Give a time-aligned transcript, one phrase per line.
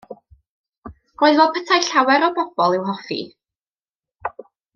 [1.23, 3.19] Roedd fel petai llawer o bobl i'w hoffi.